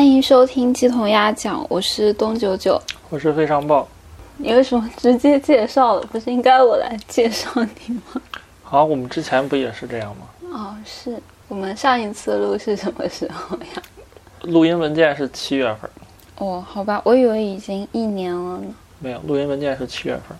[0.00, 2.80] 欢迎收听鸡同鸭讲，我是东九九。
[3.10, 3.86] 我是非常棒。
[4.38, 6.00] 你为什么直接介绍了？
[6.10, 7.50] 不是应该我来介绍
[7.86, 8.22] 你吗？
[8.62, 10.26] 好，我们之前不也是这样吗？
[10.54, 13.82] 哦，是我们上一次录是什么时候呀？
[14.44, 15.90] 录音文件是七月份，
[16.38, 18.74] 哦，好吧，我以为已经一年了呢。
[19.00, 20.34] 没有，录音文件是七月份，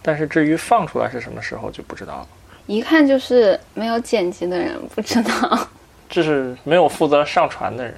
[0.00, 2.28] 但是至于放出来是什么时候就不知道了。
[2.66, 5.68] 一看就是没有剪辑的人不知道。
[6.08, 7.96] 这是没有负责上传的人。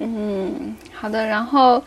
[0.00, 1.26] 嗯，好的。
[1.26, 1.82] 然后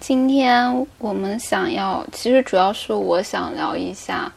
[0.00, 4.30] 今天我们想要，其实主要是我想聊一下，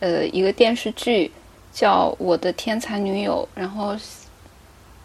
[0.00, 1.30] 呃，一个电视剧
[1.72, 3.96] 叫《我的天才女友》，然后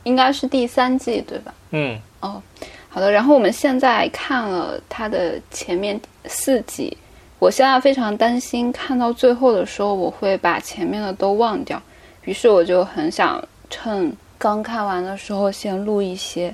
[0.04, 1.54] 应该是第三季，对吧？
[1.72, 2.42] 嗯，哦，
[2.90, 3.12] 好的。
[3.12, 6.96] 然后我们现在看了它的前面四集，
[7.40, 11.82] 我现在非常担心看到最后的时候我会把前面的都忘掉，
[12.24, 16.54] 于是我就很想趁刚看完的时候先录一些，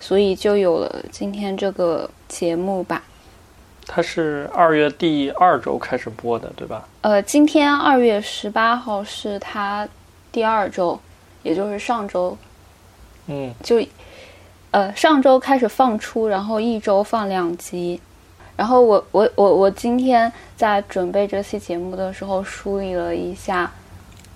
[0.00, 3.02] 所以就有了今天这个节目吧。
[3.86, 6.86] 它是二月第二周开始播的，对吧？
[7.00, 9.88] 呃，今天二月十八号是它
[10.30, 11.00] 第二周，
[11.42, 12.36] 也就是上周
[13.28, 13.82] 嗯，就，
[14.72, 17.98] 呃，上周开始放出，然后一周放两集。
[18.56, 23.72] 然后我我我我今天在准备这期节目的时候梳理了一下，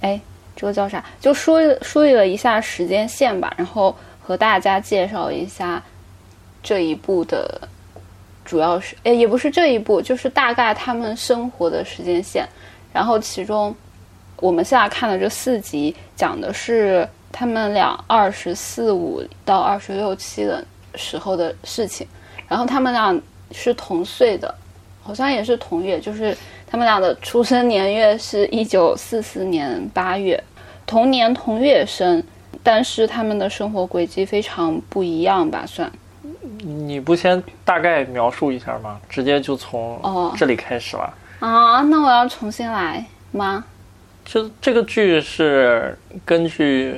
[0.01, 0.19] 哎，
[0.57, 1.05] 这个叫啥？
[1.21, 5.83] 就梳理梳理了一下时间线吧，然后和大家介绍一下
[6.63, 7.69] 这一部的
[8.45, 12.49] 主要是，哎，也不是这一部，就是大概他们生活的时间线。
[12.93, 13.75] 然后其中
[14.37, 20.65] 我们现在看的这四集讲的是他们俩二十四五到二十六七的
[20.95, 22.07] 时候的事情，
[22.49, 23.19] 然后他们俩
[23.51, 24.55] 是同岁的，
[25.03, 26.37] 好像也是同月，就是
[26.67, 30.43] 他们俩的出生年月是一九四四年八月，
[30.85, 32.23] 同年同月生，
[32.63, 35.91] 但是他们的生活轨迹非常不一样吧，算。
[36.65, 39.01] 你不先大概描述一下吗？
[39.09, 41.15] 直接就从哦这里开始了。
[41.41, 43.65] 啊，那我要重新来吗？
[44.25, 46.95] 就这个剧是根据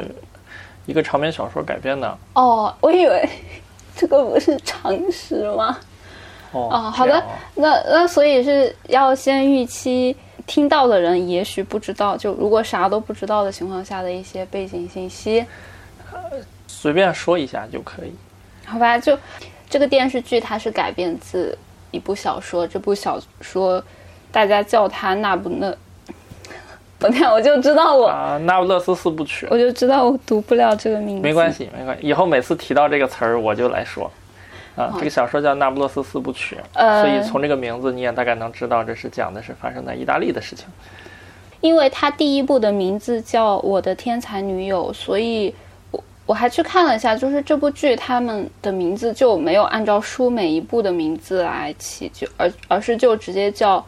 [0.85, 2.19] 一个长篇小说改编的。
[2.35, 3.27] 哦，我以为
[3.97, 5.79] 这个不是常识吗？
[6.53, 10.15] 哦，哦，好的啊，那那所以是要先预期
[10.47, 15.45] 听到的人也许不知道，就如果啥都不知道的情况下的一些背景信息，
[16.13, 16.19] 呃
[16.67, 18.13] 随便说一下就可以。
[18.67, 18.99] 好吧？
[18.99, 19.19] 就
[19.69, 21.57] 这个电视剧它是改编自
[21.91, 23.83] 一部小说，这部小说
[24.31, 25.77] 大家叫它那不勒，
[26.99, 32.07] 不对，我就知道我、啊，那不勒斯四部曲我就知道我读不了这个名字，没关系，没关系。
[32.07, 34.11] 以后每次提到这个词儿，我就来说。
[34.77, 40.67] 啊，这个小说叫《那不勒斯四部曲》，呃所以从这个名字你也大概能知道，这是讲的是发生在意大利的事情。
[41.61, 45.55] 因为它第一部的名字叫《我的天才女友》，所以
[45.93, 53.79] 我我还去看了一下，就是这部剧他们的名字就没有按照书每一部的名字来起，就而而是就直接叫《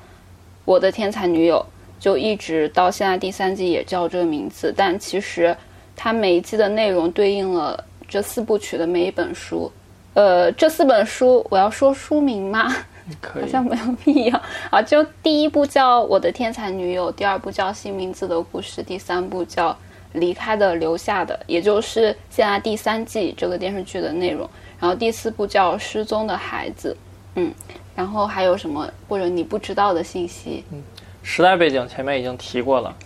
[0.64, 1.58] 我的天才女友》，
[2.02, 5.54] 就一直到现在第三季也叫这个名字，但其实
[5.96, 9.70] 它每一季的内容对应了这四部曲的每一本书。
[10.16, 12.74] 呃，这四本书我要说书名吗？
[13.20, 14.80] 可以，好像没有必要啊。
[14.80, 19.70] 就第一部叫《我的天才女友》，第二部叫《新名字的故事》，第三部叫
[20.14, 24.48] 《离开的留下的》，也就是现在第三季这个电视剧的内容。
[24.80, 26.96] 然后第四部叫《失踪的孩子》，
[27.34, 27.52] 嗯，
[27.94, 30.64] 然后还有什么或者你不知道的信息？
[30.72, 30.82] 嗯
[31.22, 32.96] 时代背景前面已经提过了。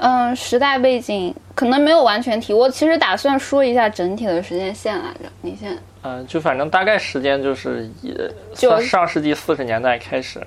[0.00, 5.30] 嗯，时代背景可能没有完全提，我其实打算说一下整体的时间线来着。
[5.42, 8.14] 你先，嗯、就反正大概时间就是也
[8.54, 10.40] 就上上世纪四十年代开始。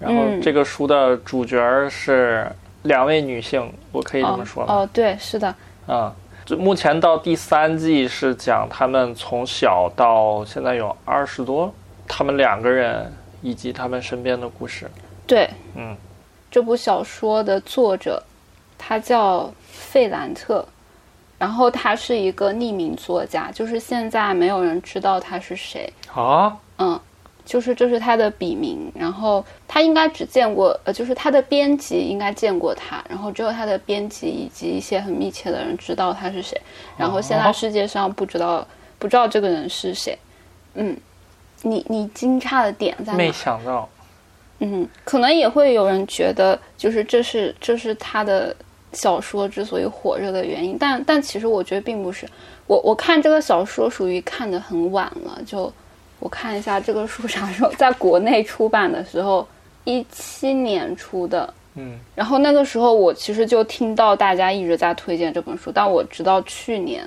[0.00, 1.60] 然后嗯这个书的主角
[1.90, 2.50] 是
[2.84, 4.74] 两位女性，我可以这么说吗？
[4.74, 5.54] 哦，对，是的，
[5.86, 6.10] 嗯，
[6.46, 11.72] 就目前到第三季是讲他们从小到现在有二十多，
[12.08, 14.90] 他们两个人以及他们身边的故事。
[15.26, 15.94] 对，嗯，
[16.50, 18.20] 这部小说的作者，
[18.84, 20.66] 他叫费兰特，
[21.38, 27.00] 然后他是一个匿名作家，就是现在没有人知道他是谁，啊，嗯，
[27.44, 36.60] 就是这是他的笔名，然后他应该只见过，呃，就是他的编辑应该见过他，然后只有他的编辑以及一些很密切的人知道他是谁，
[36.96, 37.52] 然后现在哦。
[37.52, 38.66] 世界上不知道
[38.98, 40.18] 不知道这个人是谁，
[40.74, 40.96] 嗯，
[41.62, 43.18] 你你惊诧的点在哪？
[43.18, 43.88] 没想到，
[44.58, 48.54] 嗯，可能也会有人觉得，就是这是这是他的
[48.92, 52.26] 小说之所以火热的原因，但但其实我觉得并不是。
[52.66, 55.72] 我我看这个小说属于看的很晚了，就
[56.18, 59.46] 我看一下这个书啥时候在国内出版的时候，
[59.84, 61.52] 一七年出的。
[61.74, 67.02] 嗯，然后那个时候我其实就听到大家一直在推荐这本书，但我直到去年，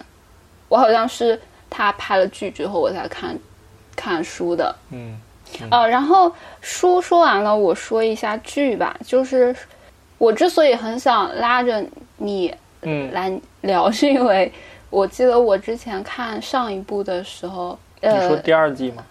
[0.68, 1.40] 我好像是
[1.70, 3.38] 他拍了剧之后我才看
[3.96, 4.76] 看书的。
[4.92, 5.20] 嗯
[5.70, 8.98] 呃，然后书说完了，我说一下剧吧。
[9.06, 9.56] 就是
[10.18, 11.84] 我之所以很想拉着
[12.18, 13.32] 你嗯来
[13.62, 14.52] 聊，是因为
[14.90, 19.04] 我记得我之前看上一部的时候，呃你说呃，第二季吗？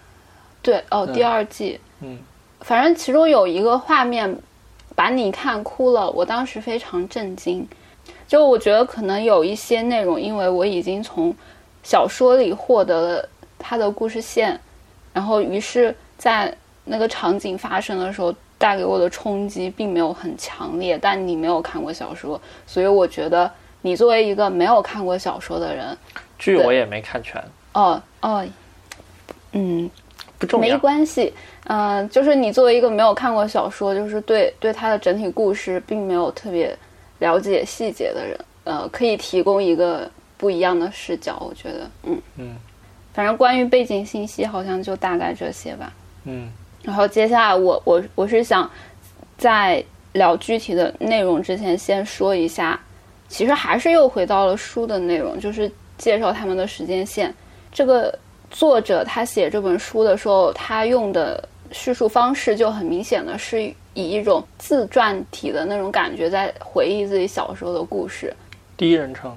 [0.61, 2.17] 对，哦，嗯第二季，嗯
[2.61, 4.35] 反正其中有一个画面
[4.95, 7.67] 把你看哭了，我当时非常震惊。
[8.27, 11.35] 就我觉得可能有一些内容，因为我已经从
[11.83, 13.29] 小说里获得了
[13.59, 14.59] 它的故事线，
[15.13, 16.55] 然后于是在
[16.85, 20.97] 那个场景发生的时候带给我的冲击并没有很强烈。
[20.97, 23.49] 但你没有看过小说，所以我觉得
[23.81, 25.97] 你作为一个没有看过小说的人，
[26.39, 27.43] 剧我也没看全，
[27.73, 28.45] 哦哦，
[29.51, 29.89] 嗯，没
[30.39, 30.77] 不重要。
[30.77, 31.33] 关系，
[31.65, 36.77] 嗯、就是你作为一个没有看过小说，就是对对它的整体故事并没有特别
[37.19, 41.37] 了解细节的人，呃，可以提供一个不一样的视角。
[41.39, 42.55] 我觉得，嗯嗯
[43.13, 45.93] 反正关于背景信息好像就大概这些吧。
[46.25, 46.51] 嗯
[46.85, 48.69] 然后接下来我我我是想
[49.37, 49.83] 在
[50.13, 52.79] 聊具体的内容之前，先说一下，
[53.27, 57.33] 其实还是又回到了书的内容，就是介绍他们的时间线。
[57.71, 58.17] 这个
[58.51, 63.63] 作者他写这本书的时候，他用的叙述方式就很明显的是
[63.95, 68.33] 以一种自传体的那种感觉，在回忆自己小时候的故事。
[68.77, 69.35] 第一人称。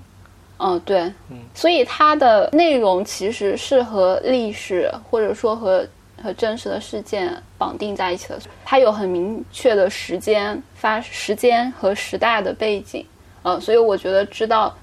[0.60, 1.00] 嗯，对，
[1.30, 5.86] 嗯所以它的内容其实是和历史或者说和
[6.22, 13.04] 和真实的事件绑定在一起的，它有很明确的时间发时间和时代的背景，
[13.42, 14.74] 呃，所以我觉得知道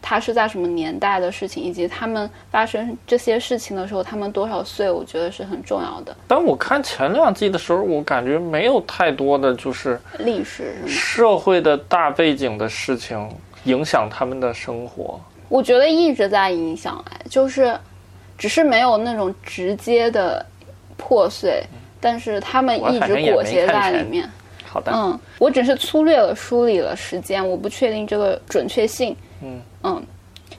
[0.00, 13.28] 它是在什么年代的事情，以及他们发生这些事情的时候，他们多少岁，我觉得是很重要的但我看前两季的时候，我感觉没有太多的就是历史，社会的大背景的事情
[13.64, 15.18] 影响他们的生活。
[15.48, 17.74] 我觉得一直在影响，哎，就是
[18.36, 20.44] 只是没有那种直接的
[20.96, 21.62] 破碎，
[22.00, 24.28] 但是他们一直裹挟在里面。
[24.64, 29.14] 好的，嗯，我只是粗略的梳理了时间，我不确定这个准确性。
[29.42, 30.02] 嗯嗯，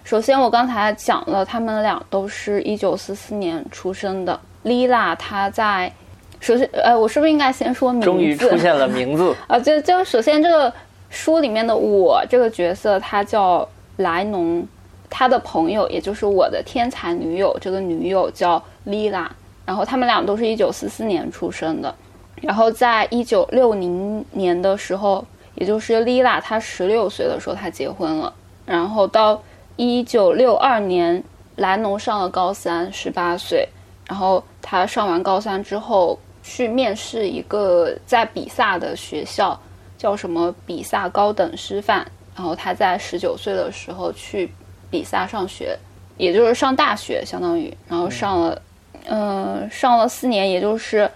[0.04, 4.40] 首先我刚才讲了，他们俩都是一九四四年出生的。
[4.64, 5.92] Lila 她在，
[6.40, 8.06] 首先，呃，我是不是应该先说名字？
[8.06, 9.36] 终于出现了名字。
[9.48, 10.74] 啊，就就首先这个
[11.10, 13.68] 书里面的我这个角色，他叫
[13.98, 14.66] 莱农，
[15.10, 19.28] 他的朋友也就是我的天才女友，这个女友叫 Lila，
[19.66, 21.94] 然后他们俩都是一九四四年出生的，
[22.42, 25.26] 然后在一九六零年的时候，
[25.56, 28.34] 也就是 Lila 她十六岁的时候，她结婚了，
[28.66, 29.42] 然后到
[29.76, 31.24] 一九六二年，
[31.56, 33.68] 莱农上了高三，十八岁，
[34.08, 39.60] 然后他上完高三之后去面试一个在比萨的学校，
[39.98, 42.06] 叫什么比萨高等师范。
[42.36, 44.52] 然后他在十九岁的时候去
[44.92, 45.78] 比萨上学，
[46.18, 48.62] 也就是上大学，相当于，然后上了，
[49.06, 51.10] 嗯、上了四年，也就是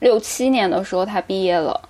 [0.00, 1.80] 六七年的时候他毕业了。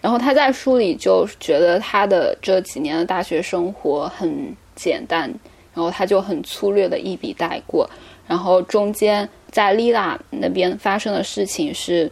[0.00, 5.22] 然后他在书里就觉得他的这几年的大学生活很简单，
[5.74, 7.88] 然后他就很粗略的一笔带过。
[8.26, 12.10] 然后中间在丽拉那边发生的事情是，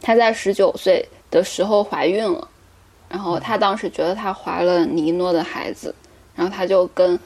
[0.00, 2.48] 她在十九岁的时候怀孕了，
[3.08, 5.94] 然后她当时觉得她怀了尼诺的孩子，
[6.34, 7.18] 然后她就跟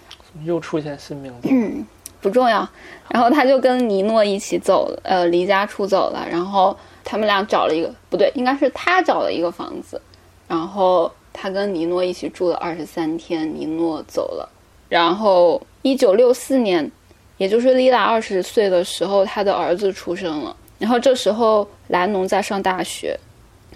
[0.45, 1.87] 又出现新名字，嗯
[2.25, 2.67] 不重要，
[3.11, 10.01] 然后他就跟尼诺一起走了，呃，离家出走了，然后他们俩找了一个不对，应该是他找了一个房子，
[10.49, 14.49] 然后他跟尼诺一起住了二十三天，尼诺走了，
[14.89, 16.91] 然后一九六四年，
[17.37, 23.15] 也就是丽拉二十岁的时候，他的儿子出生了，然后这时候兰农在上大学，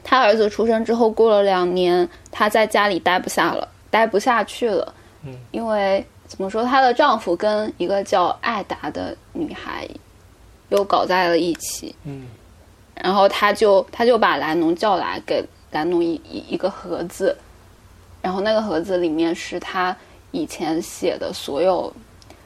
[0.02, 4.95] 他儿子出生之后，过了两年，他在家里待不下了，待不下去了，
[5.26, 9.88] 嗯，因为怎么说，她的丈夫跟一个叫艾达的女孩
[10.68, 12.26] 又搞在了一起，嗯。
[12.94, 17.37] 然后她就她就把兰农叫来，给兰农一一一个盒子，
[18.20, 19.97] 然后那个盒子里面是他
[20.32, 21.92] 以前写的所有，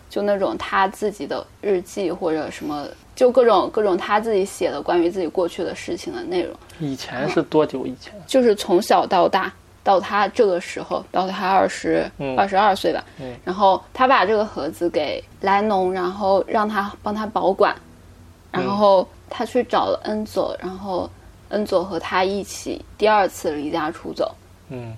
[0.08, 2.86] 就那种他自己的日记或者什么，
[3.16, 8.12] 就各种各种他自己写的关于自己过去的事情的内容，以前是多久以前？
[8.26, 9.52] 就是从小到大
[9.84, 12.36] 到他这个时候，到他二十嗯。
[12.38, 13.36] 二十二岁吧，嗯。
[13.44, 17.74] 然后他把这个盒子给莱农，然后让他帮他保管，
[18.50, 21.08] 然后他去找了恩佐，然后
[21.48, 24.34] 恩佐和他一起第二次离家出走，
[24.68, 24.94] 嗯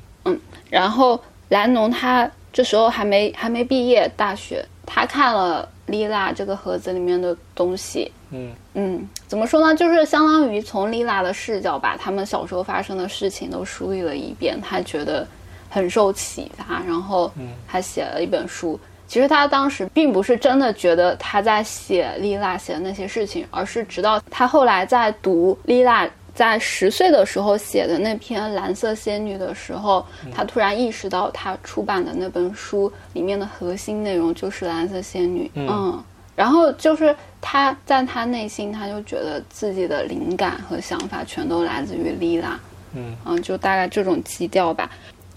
[0.71, 9.75] 然后莱农他这时候还没还没毕业大学，他看了丽拉这个盒子里面的东西，嗯嗯，怎么说呢？
[9.75, 15.27] 就是相当于从丽拉的视角把他们小时候发生的事情都梳理了一遍，他觉得
[15.69, 18.79] 很受启发，然后嗯他写了一本书。
[19.07, 35.49] 其其实他当时并不是真的觉得他在写丽娜写的那些事情，而是直到他后来在读丽娜在十岁的时候写的那篇《蓝色仙女》的时候，他突然意识到他出版的那本书里面的核心内容就是蓝色仙女。
[35.55, 36.03] 嗯，
[36.35, 42.59] 然后就是他在他内心，他就觉得自己的灵感和想法全都来自于丽拉。
[42.95, 44.91] 嗯嗯，就大概这种基调吧。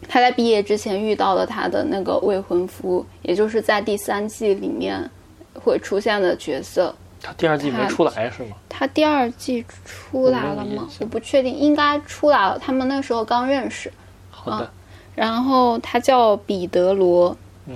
[0.07, 5.07] 他在毕业之前遇到了他的那个未婚夫，也就是在第三季里面
[5.53, 6.95] 会出现的角色。
[7.21, 8.55] 他第二季没出来是吗？
[8.69, 10.87] 他第二季出来了吗？
[10.99, 12.57] 我不确定，应该出来了。
[12.59, 13.91] 他们那时候刚认识。
[14.29, 14.69] 好的。
[15.15, 17.35] 然后他叫彼得罗。
[17.65, 17.75] 嗯。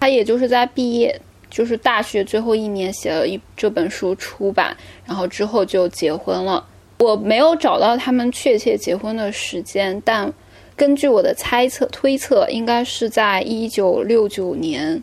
[0.00, 4.76] 他也就是在毕业，就是大学最后一年写了一这本书出版，
[5.06, 6.64] 然后之后就结婚了。
[6.98, 10.32] 我没有找到他们确切结婚的时间，但
[10.76, 15.02] 根据我的猜测推测，应该是在一九六九年，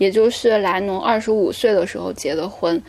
[0.00, 2.82] 也就是莱农二十五岁的时候结的婚，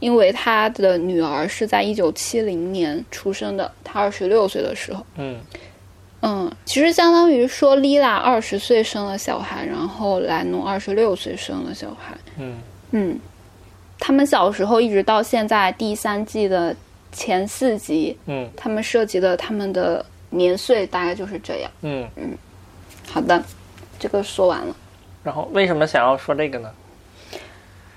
[0.00, 5.06] 因为他的女儿是在一九七零年出生的，他二十六岁的时候。
[5.16, 5.40] 嗯
[6.22, 12.18] 嗯，其实相当于说，丽拉二十岁生了小孩，然后莱农二十六岁生了小孩。
[12.36, 12.58] 嗯
[12.90, 13.20] 嗯，
[13.98, 16.74] 他们小时候一直到现在第三季的。
[17.12, 22.38] 前四集，嗯，他们涉及的他们的年岁大概就是这样，嗯嗯，
[23.08, 23.42] 好的，
[23.98, 24.76] 这个说完了。
[25.22, 26.70] 然后为什么想要说这个呢？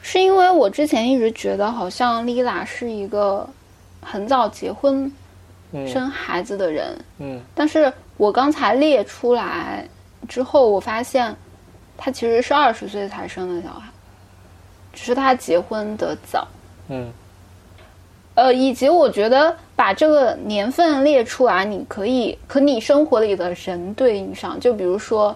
[0.01, 3.47] 是因为我之前一直觉得好像丽拉是一个
[4.01, 5.11] 很早结婚、
[5.87, 9.87] 生孩子的人，嗯，但是我刚才列出来
[10.27, 11.33] 之后，我发现
[11.97, 13.89] 她其实是二十岁才生的小孩，
[14.91, 16.47] 只是她结婚的早，
[16.89, 17.11] 嗯。
[18.35, 24.59] 呃，以及我觉得把这个年份列出来，你可以和你生活里的人对应上。
[24.59, 25.35] 就比如说，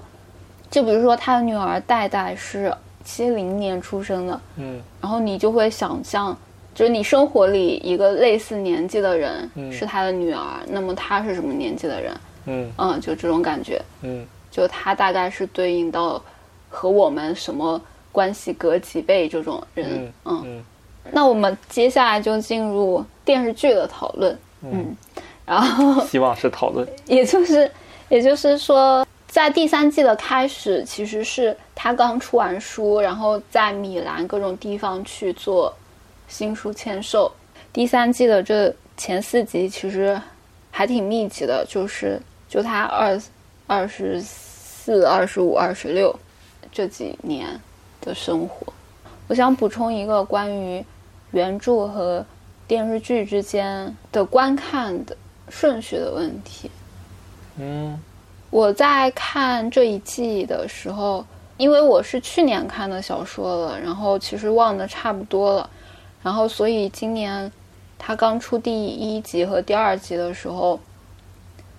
[0.69, 6.37] 就比如说他的女儿戴戴是七零年出生的，嗯，然后你就会想象，
[6.75, 12.17] 就是你生活里一个类似年纪的人是他的女儿，那么他是什么年纪的人？
[12.45, 12.71] 嗯。
[12.77, 16.21] 嗯，就这种感觉，嗯，就他大概是对应到
[16.69, 17.81] 和我们什么
[18.11, 20.63] 关系隔几辈这种人，嗯。
[21.09, 24.93] 那我们接下来就进入电视剧的讨论，嗯，
[25.45, 27.71] 然后希望是讨论， 也就是，
[28.09, 35.73] 也就是说，在第三季的开始，其实是他刚出完书，然后在米兰各种地方去做
[36.27, 37.31] 新书签售。
[37.71, 40.19] 第三季的这前四集其实
[40.71, 42.19] 还挺密集的，就是
[42.49, 43.21] 就他二
[43.67, 46.17] 二十四、二十五、二十六
[46.71, 47.59] 这几年
[48.01, 48.73] 的生活。
[49.27, 50.83] 我想补充一个关于。
[51.31, 52.25] 原著和
[52.67, 55.15] 电视剧之间的观看的
[55.49, 56.71] 顺序的问题。
[57.57, 57.99] 嗯，
[58.49, 61.25] 我在看这一季的时候，
[61.57, 65.69] 因为我是去年看的小说了，然后其实忘的差不多了，
[66.23, 67.51] 然后所以今年
[67.97, 70.79] 他刚出第一集和第二集的时候，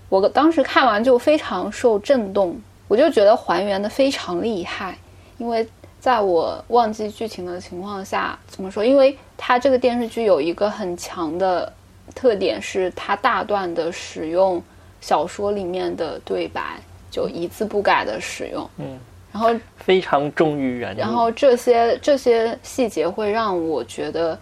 [0.08, 4.96] 我当时看完就非常受震动，我就觉得还原的非常厉害，
[5.38, 5.68] 因为。
[6.00, 8.84] 在我忘记剧情的情况下，怎么说？
[8.84, 11.70] 因为它这个电视剧有一个很强的
[12.14, 14.62] 特点，是它大段的使用
[15.00, 18.68] 小说里面的对白，就一字不改的使用。
[18.78, 18.98] 嗯，
[19.32, 21.00] 然后非常忠于原著。
[21.00, 24.38] 然后这些这些细节会让我觉得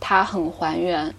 [0.00, 1.12] 它很还原。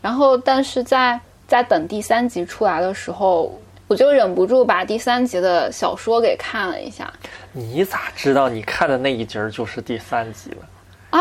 [0.00, 3.58] 然后，但是在在等第三集出来的时候。
[3.86, 7.12] 我就忍不住把第三集的小说给看了一下。
[7.52, 11.18] 你咋知道你看的那一集就是第三集了？
[11.18, 11.20] 啊，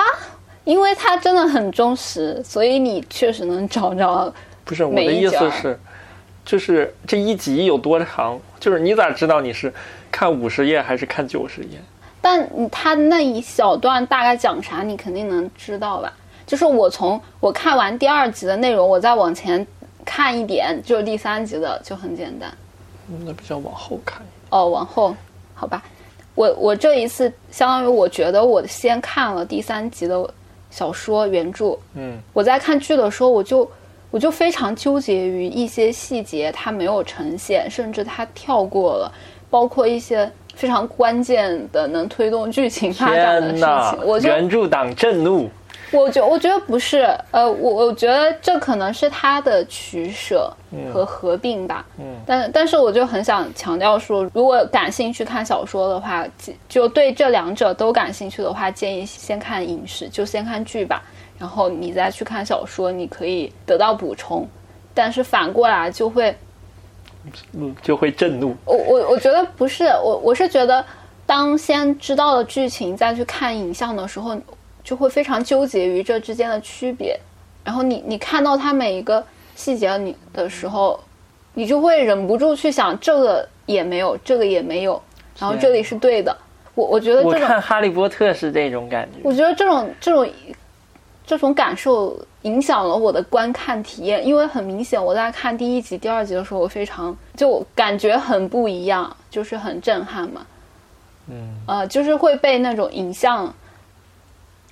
[0.64, 4.34] 因为它真的很忠实，所以你确实能找着。
[4.64, 5.78] 不是我的意思是，
[6.46, 8.40] 就是这一集有多长？
[8.60, 9.74] 就是你咋知道你是
[10.12, 11.80] 看五十页还是看九十页？
[12.22, 16.14] 但他那一小段大概讲啥，你肯定能知道吧？
[16.46, 19.66] 就是我从我看完第二集的内容，我再往前。
[20.06, 22.54] 看一点就是第三集的就很简单，
[23.26, 25.16] 那比较往后看哦，往后，
[25.54, 25.82] 好吧，
[26.36, 30.30] 我我这一次相当于我觉得我先看了第三集的
[30.70, 33.66] 小说原著，嗯，我在看剧的时候我就
[34.13, 39.12] 我就非常纠结于一些细节它没有呈现，甚至它跳过了，
[39.50, 43.58] 包括一些非常关键的能推动剧情发展的事
[43.89, 45.50] 情，我就原著党震怒。
[45.91, 50.51] 我觉我觉得不是，呃，我我觉得这可能是他的取舍
[50.91, 51.84] 和合并吧。
[51.98, 56.24] 嗯，但但是我就很想强调说，如果感兴趣看小说的话，
[56.70, 61.01] 就对这两者都感兴趣的话，建议先看影视，就先看剧吧，
[61.44, 64.48] 然后你再去看小说，你可以得到补充。
[64.94, 66.34] 但是反过来就会，
[67.52, 68.56] 嗯，就会震怒。
[68.64, 70.84] 我我我觉得不是，我我是觉得。
[71.26, 74.38] 当先知道了剧情再去看影像的时候，
[74.84, 77.18] 就会非常纠结于这之间的区别。
[77.64, 79.24] 然后你你看到它每一个
[79.56, 81.00] 细节你的时候，
[81.54, 85.02] 你就会忍不住去想，这个也没有，这个也没有，
[85.40, 86.36] 然后这里是对的。
[86.76, 89.20] 我我觉得这种我看《哈利波特》是这种感觉。
[89.24, 90.28] 我觉得这种这种
[91.25, 100.46] 这种感受影响了我的观看体验，因为很明显，我在看第一集、第二集的时候，我非常就感觉很不一样，就是很震撼嘛。
[101.27, 103.53] 嗯，呃，就是会被那种影像，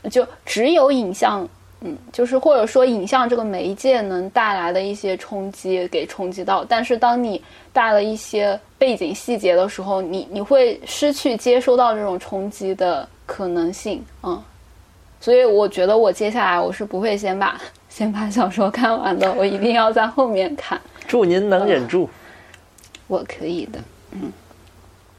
[0.10, 1.48] 就只有影像，
[1.80, 7.42] 嗯，就是或者说影像这个媒介能带来的一些冲击给冲击到，但是当你
[7.72, 14.44] 带了一些背景细节的时候，你你会失去接收到这种冲击的可能性，嗯，
[15.22, 20.82] 所以我觉得我接下来我是不会先把先把小说看完的，我一定要在后面看。
[21.08, 22.10] 祝您能忍住。
[23.08, 23.80] 我可以的，
[24.12, 24.32] 嗯。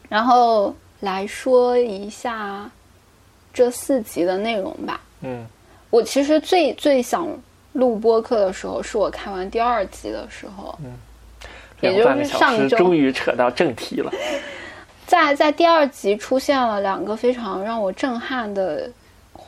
[0.08, 2.70] 然后来说一下
[3.54, 5.00] 这四集的内容吧。
[5.20, 5.46] 嗯，
[5.88, 7.28] 我其实最最想
[7.74, 10.92] 录播客的时候，是我看完第二集的时候，嗯
[11.80, 14.12] 也就是上周终于扯到正题了。
[15.06, 18.90] 在在第二集出现了两个非常让我震撼的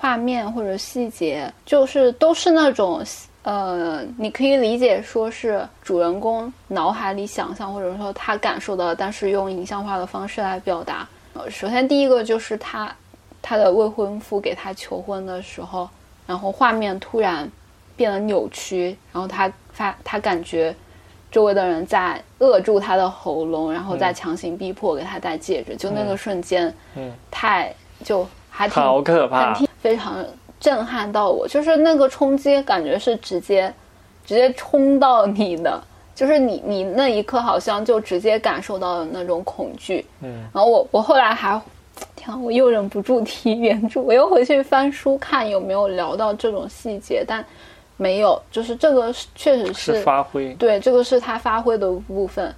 [0.04, 3.02] 画面或者细节，就是都是那种
[3.42, 11.08] 呃，你可以理解说是主人公脑海里想象，或者说他感受到，但是用影像化的方式来表达。
[11.32, 12.94] 呃，首先第一个就是他
[13.40, 15.88] 他的未婚夫给他求婚的时候，
[16.26, 17.50] 然后画面突然
[17.96, 20.76] 变得扭曲，然后他发他感觉
[21.30, 29.66] 周围的人在扼住他的喉咙，然后再强行逼迫给他戴戒指，就那个瞬间，嗯，太就还挺好可怕很。
[29.84, 30.24] 非常
[30.58, 33.70] 震撼到我，就是那个冲击感觉是直接
[34.24, 35.78] 直接冲到你的，
[36.14, 40.06] 就是你你那一刻好像就直接感受到了那种恐惧。
[40.22, 41.60] 嗯，然后我我后来还，
[42.16, 47.44] 天啊，我又忍不住提原著，我又回去翻书看有没有聊到这种细节，但
[47.98, 52.54] 没有，就是这个确实是是发挥，对，这个是他发挥的部分。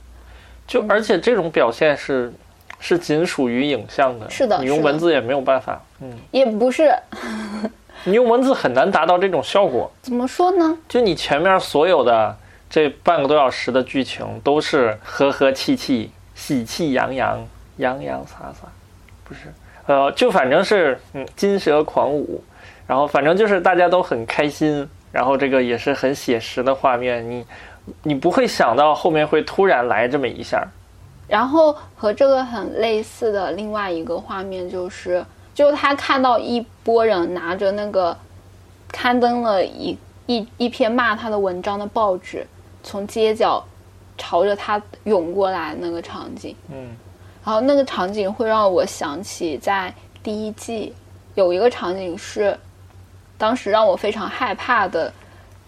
[0.64, 2.32] 就而且这种表现是
[2.78, 6.94] 是仅属于影像的，是的你用文字也没有办法，嗯，也不是。
[8.04, 9.90] 你用文字很难达到这种效果。
[10.02, 10.78] 怎么说呢？
[10.88, 12.36] 就你前面所有的
[12.70, 17.44] 这半个多小时的剧情都是和和气气、喜气洋洋、
[17.78, 18.68] 洋洋洒洒，
[19.24, 19.52] 不是，
[19.86, 22.44] 呃，就反正是嗯金蛇狂舞，
[22.86, 27.44] 然后反正就是大家都很开心，然后这个也是很写实的画面，你
[28.04, 30.64] 你不会想到后面会突然来这么一下，
[31.28, 38.16] 然后和这个很类似的另外一个画面就是，就他看到一波人拿着那个
[38.88, 42.46] 刊登了一一一篇骂他的文章的报纸，
[42.82, 43.64] 从街角
[44.16, 46.54] 朝着他涌过来那个场景。
[46.70, 46.96] 嗯
[47.44, 50.92] 然后那个场景会让我想起在第一季
[51.36, 52.58] 有一个场景是，
[53.38, 55.12] 当时让我非常害怕的，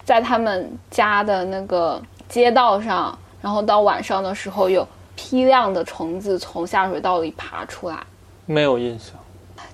[0.03, 4.85] 在他们家的那个街道上，然后到晚上的时候有
[5.19, 7.97] 批量的虫子从下水道里爬出来。
[8.45, 9.13] 没有印象，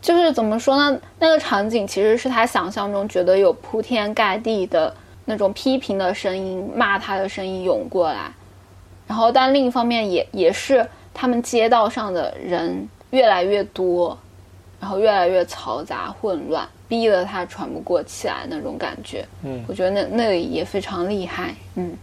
[0.01, 0.99] 就是怎么说呢？
[1.19, 4.91] 那个场景其实是他想象中觉得有铺天盖地的
[5.25, 8.31] 那种批评的声音、骂他的声音涌过来，
[9.05, 14.17] 然后但另一方面也也是他们街道上的人越来越多，
[14.79, 19.25] 然后越来越嘈杂混乱，逼得他喘不过气来那种感觉。
[19.43, 21.55] 嗯我觉得那那里也非常厉害。
[21.75, 21.95] 嗯，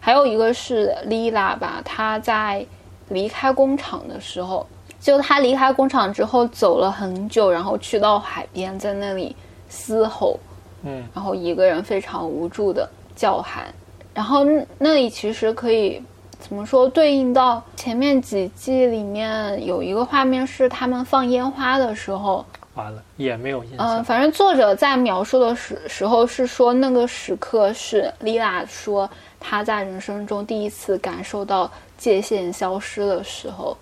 [0.00, 2.64] 还有一个是莉拉吧，她在
[3.10, 4.66] 离开工厂的时候，
[4.98, 9.36] 就她离开工厂之后走了很久，然后去到海边，在那里
[9.68, 10.38] 嘶吼，
[10.82, 11.04] 嗯。
[11.14, 13.66] 然后一个人非常无助的叫喊，
[14.14, 16.02] 然后那那里其实可以
[16.38, 29.08] 怎么说对应到前面几季里面有一个画面是他们放烟花的时候，完了也没有印嗯、象，反正作者在描述的时时候是说，那个时刻是莉拉说
[29.40, 33.76] 他在人生中第一次感受到界限消失的时候，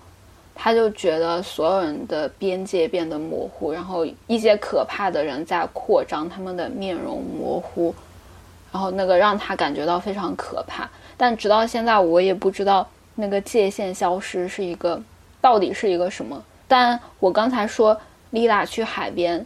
[0.55, 7.93] 他就觉得所有人的边界变得模糊，然后一些可怕的人在扩张，他们的面容模糊，
[8.71, 10.89] 然后那个让他感觉到非常可怕。
[11.17, 15.01] 但直到现在，我也不知道那个界限消失是一个
[15.41, 16.41] 到底是一个什么。
[16.67, 19.45] 但我刚才说丽拉去海边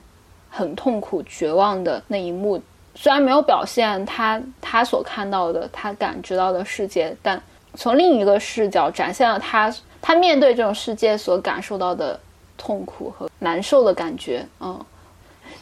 [0.50, 2.62] 很痛苦、绝望的那一幕，
[2.96, 7.42] 虽然没有表现他他所看到的、他感知到的世界，但
[7.76, 12.20] 从另一个视角展现了他他面对这种世界所感受到的
[12.58, 14.46] 痛苦和难受的感觉。
[14.60, 14.80] 嗯，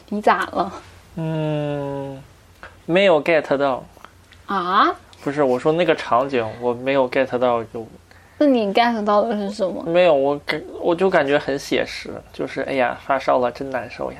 [0.08, 0.72] 你咋了
[1.16, 2.22] 嗯，
[2.86, 3.82] 没有 get 到。
[4.46, 4.94] 啊？
[5.24, 7.86] 不是，我说那个场景我没有 get 到有
[8.38, 9.82] 那你 get 到的是什么？
[9.84, 14.18] 没有，我感我就感觉很写实，就是哎呀，发烧了，真难受呀。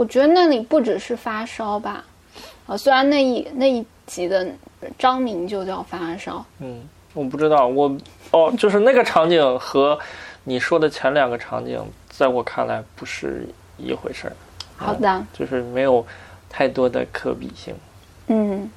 [0.00, 2.02] 我觉得那里不只是发烧吧，
[2.66, 4.46] 啊，虽然那一那一集的
[4.98, 6.80] 张明就叫发烧，嗯，
[7.12, 7.94] 我不知道，我
[8.30, 9.98] 哦，就是那个场景和
[10.44, 14.32] 你说的前两个场景，在我看来不是一回事儿，
[14.78, 16.02] 好的，就是没有
[16.48, 17.74] 太多的可比性。
[18.28, 18.70] 嗯，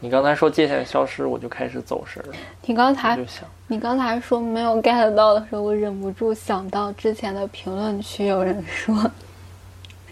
[0.00, 9.08] 你刚才说界限消失，我就开始走神儿了，你刚才就想，你刚才说没有 get 到的时候，我忍不住想到之前的评论区有人说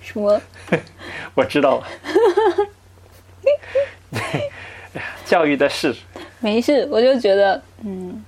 [0.04, 0.40] 什么
[1.34, 1.86] 我知道了。
[5.24, 5.92] 教育的事，
[6.38, 8.24] 没事，我就觉得嗯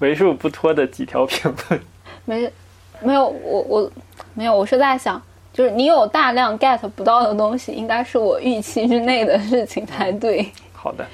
[0.00, 1.80] 为数不多的几条评论。
[2.24, 2.52] 没，
[3.00, 3.90] 没有我我
[4.34, 10.52] 没有，我是在想，就是你有大量 get 不到的东西，应该是我预期之内的事情才对。
[10.74, 11.06] 好的，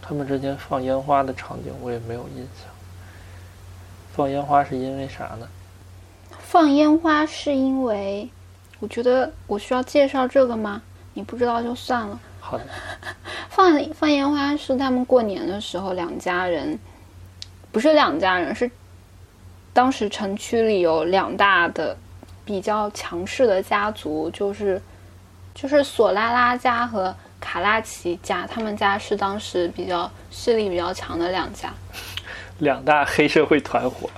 [0.00, 2.70] 他们之间放烟花的场景我也没有印象。
[4.14, 5.46] 放烟花是因为啥呢？
[6.50, 8.26] 放烟花是因为，
[8.80, 10.80] 我觉得我需要介绍这个吗？
[11.12, 12.18] 你不知道就算了。
[12.40, 12.64] 好的，
[13.50, 16.78] 放放烟花是他们过年的时候，两家人
[17.70, 18.70] 不是两家人，是
[19.74, 21.94] 当时城区里有两大的
[22.46, 24.80] 比较强势的家族，就是
[25.54, 31.70] 就是索拉拉家和卡拉奇家，他们家是当时比较势力比较强的两家。
[32.60, 34.08] 两大黑社会团伙。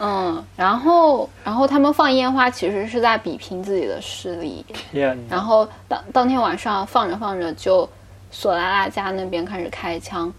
[0.00, 5.16] 嗯，然后然后他们放烟花其实是在比拼自己的势力，天！
[5.28, 7.86] 然后当当天晚上放着放着就
[8.30, 10.32] 索拉拉家那边开始开枪，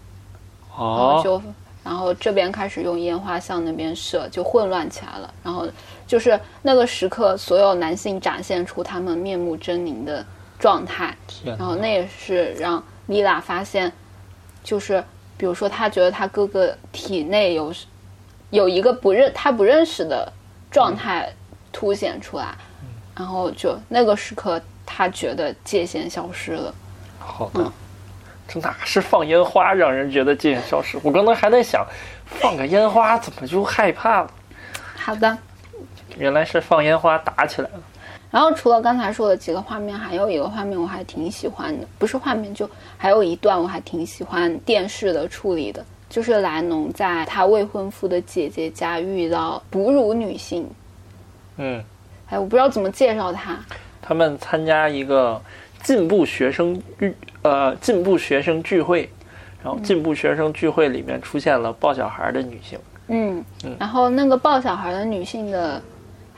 [0.76, 1.42] 然后哦，就
[1.84, 5.32] 然后这边开始用烟花向那边射，就混乱起来了。
[5.44, 5.66] 然后
[6.06, 10.24] 就是那个时刻，所有男性展现出他们面目狰狞的
[10.58, 11.56] 状态，天！
[11.56, 13.92] 然后那也是让丽拉发现，
[14.64, 15.02] 就是
[15.36, 17.72] 比如说她觉得她哥哥体内有
[18.52, 20.30] 有一个不认他不认识的
[20.70, 21.32] 状态
[21.72, 22.54] 凸显出来，
[23.16, 26.74] 然后就那个时刻，他觉得界限消失了。
[27.18, 27.72] 好的，
[28.46, 31.00] 这哪是放烟花让人觉得界限消失？
[31.02, 31.82] 我刚才还在想，
[32.26, 34.30] 放个烟花怎么就害怕了？
[34.96, 35.38] 好的，
[36.18, 37.80] 原来是放烟花打起来了。
[38.30, 45.82] 然后除了刚才说的几个画面，还有一个画面我还挺喜欢的，不是画面，就还有一段我还挺喜欢电视的处理的，
[46.12, 50.68] 就是莱农在他未婚夫的姐姐家遇到哺乳女性，
[51.56, 51.82] 嗯，
[52.28, 53.58] 哎，我不知道怎么介绍她，
[54.02, 55.40] 他们参加一个
[55.82, 59.08] 进步学生聚呃进步学生聚会，
[59.64, 62.78] 然后进步学生聚会里面出现了抱小孩的女性。
[63.08, 65.80] 嗯嗯，然后那个抱小孩的女性的，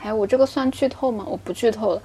[0.01, 1.25] 哎，我这个算剧透吗？
[1.27, 2.01] 我不剧透了。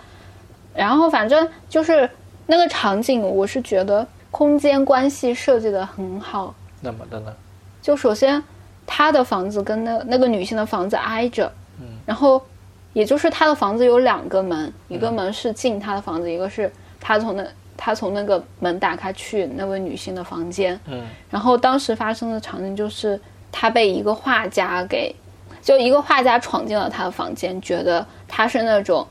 [0.74, 2.10] 然后反正就是
[2.46, 6.52] 那个场景，我是觉得空间关系设计的很好。
[6.82, 7.32] 怎么的呢？
[7.82, 8.42] 就首先，
[8.86, 12.42] 他的房子跟那那个女性的房子挨着，嗯，然后
[12.92, 20.78] 也就是他的房子有两个门，一个门是进他的房子，一个是他从那他从那个门打开去那位女性的房间。
[20.86, 23.18] 嗯然后当时发生的场景就是，
[23.50, 25.14] 他被一个画家给，
[25.62, 29.06] 就一个画家闯进了他的房间，觉得他是那种，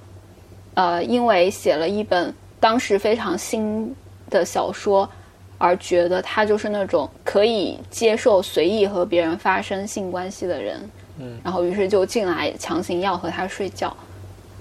[0.75, 3.95] 呃，因为写了一本当时非常新
[4.29, 5.09] 的小说，
[5.59, 10.89] 而觉得他就是那种可以接受随意和别人发生性关系的人。
[11.19, 13.95] 嗯，然后于是就进来强行要和他睡觉，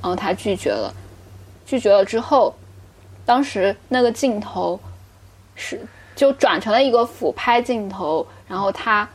[0.03, 0.93] 然后他拒绝了，
[1.65, 2.53] 拒绝了之后，
[3.25, 4.79] 当时那个镜头
[5.55, 5.81] 是
[6.17, 9.09] 就转成了一个俯拍镜头，然后他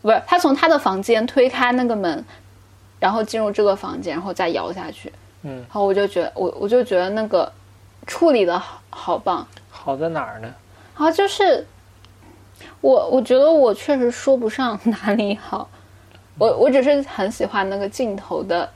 [0.00, 2.24] 不是他从他的房间推开那个门，
[2.98, 5.12] 然后进入这个房间，然后再摇下去，
[5.42, 7.52] 嗯，然后我就觉得我我就觉得那个
[8.06, 10.48] 处理的好好棒，好在哪儿呢？
[10.98, 11.64] 然后就是
[12.80, 15.70] 我我觉得我确实说不上哪里好，
[16.36, 18.68] 我我只是很喜欢那个镜头的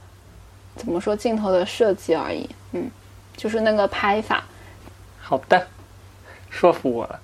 [0.77, 2.89] 怎么说镜头的设计而已，嗯，
[3.35, 4.41] 就是那个拍法。
[5.19, 5.67] 好的，
[6.49, 7.19] 说服我了。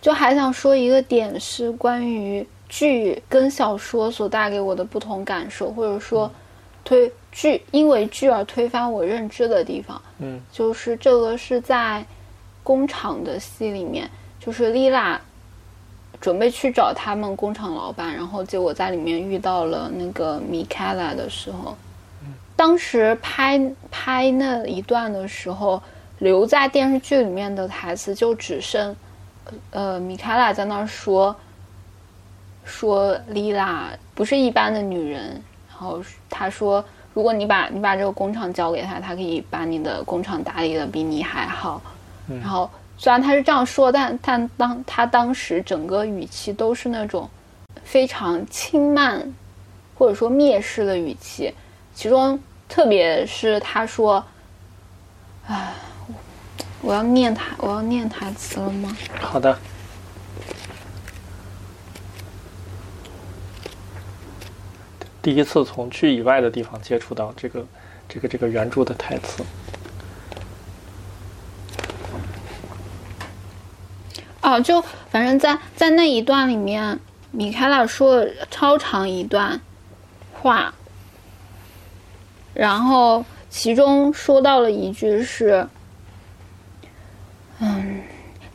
[0.00, 6.30] 就还想说一个点是关于剧跟小说所带给我的不同感受，或者说
[6.84, 10.00] 推剧因为剧而推翻我认知的地方。
[10.18, 12.04] 嗯就是这个是在
[12.62, 14.10] 工厂的戏里面，
[14.44, 15.20] 就是丽拉
[16.20, 21.76] 准备去找他们工厂老板，然后结果在里面遇到了那个米凯拉的时候，
[22.54, 25.82] 当时拍拍那一段的时候，
[26.18, 28.94] 留在电视剧里面的台词就只剩，
[29.70, 31.34] 呃，米凯拉在那儿说，
[32.64, 41.80] 说丽拉不是一般的女人，然后他说，如果你把你把这个工厂交给他，他可以把你的工厂打理的比你还好。
[42.28, 47.28] 嗯然后虽然他是这样说，但但当他当时整个语气都是那种
[47.82, 49.34] 非常轻慢
[49.94, 51.52] 或者说蔑视的语气，
[51.94, 54.24] 其中特别是他说
[55.46, 55.74] ：“唉，
[56.80, 59.58] 我要念台，我要念台词了吗？”好的。
[65.20, 67.66] 第一次从剧以外的地方接触到这个
[68.08, 69.42] 这个这个原著的台词。
[74.44, 79.58] 哦，就反正在在那一段里面，米开朗说了超长一段
[80.34, 80.74] 话，
[82.52, 85.66] 然后其中说到了一句是
[87.58, 88.02] ：“嗯，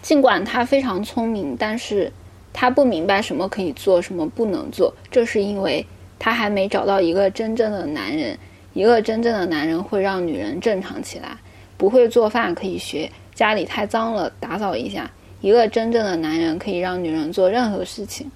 [0.03, 2.13] 尽管他非常聪明，但是
[2.53, 4.93] 他不明白什么可以做，什么不能做。
[5.09, 5.83] 这是因为
[6.19, 8.37] 他还没找到一个真正的男人。
[8.73, 11.35] 一个真正的男人会让女人正常起来。
[11.77, 15.09] 不会做饭可以学，家里太脏了打扫一下。”
[15.41, 18.29] 一个真正的男人可以让女人做任何事情。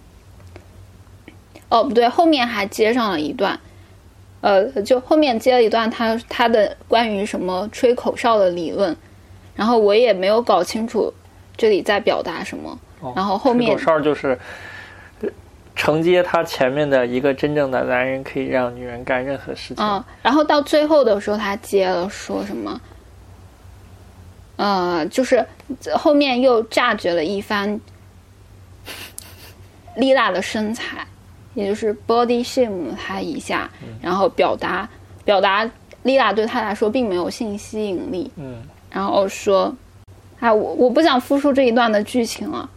[1.69, 3.59] 哦，不对，后面还接上了一段，
[4.41, 8.95] 呃，就后面接了一段他他的关于什么吹口哨的理论，
[9.55, 11.11] 然后我也没有搞清楚
[11.57, 12.79] 这里在表达什么。
[13.15, 14.37] 然后后面吹口哨就是
[15.75, 19.83] 承接他前面的一个真正的男人可以让女人干任何事情。
[19.83, 22.79] 嗯，然后到最后的时候，他接了说什么？
[24.55, 25.45] 呃，就是
[25.95, 27.79] 后面又炸绝了一番
[29.95, 31.05] 丽娜的身材，
[31.53, 33.69] 也就是 body shame 她一下，
[34.01, 34.87] 然后表达
[35.25, 35.69] 表达
[36.03, 38.31] 丽娜对他来说并没有性吸引力。
[38.35, 38.61] 嗯，
[38.91, 39.75] 然后说，
[40.39, 42.69] 啊，我我不想复述这一段的剧情了。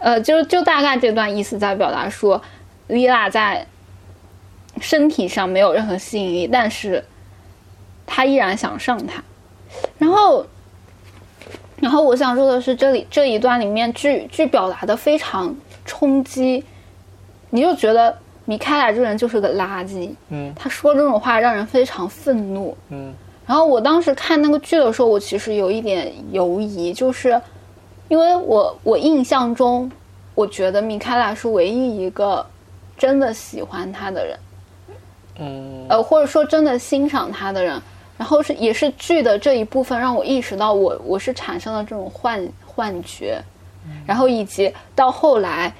[0.00, 2.42] 呃，就就大概这段意思在表达说，
[2.86, 3.66] 丽娜在
[4.80, 7.04] 身体上没有任何吸引力，但是
[8.06, 9.22] 她依然想上他。
[9.98, 10.44] 然后，
[11.80, 15.54] 然后我想说的是，这里这一段里面剧剧表达的非常
[15.84, 16.64] 冲击，
[17.50, 20.10] 你就觉得米开朗这人就是个垃圾。
[20.28, 22.76] 嗯，他说这种话让人非常愤怒。
[22.88, 23.14] 嗯，
[23.46, 27.40] 然后我当时看那个剧的时候，我其实有一点犹疑，就是
[28.08, 29.90] 因为我我印象中，
[30.34, 32.44] 我觉得米开朗是唯一一个
[32.98, 34.38] 真的喜欢他的人。
[35.38, 37.80] 嗯，呃，或者说真的欣赏他的人。
[38.20, 43.42] 然后是也是剧的这一部分让我意识到我我是产生了这种幻幻觉，
[44.06, 45.72] 然后以及到后来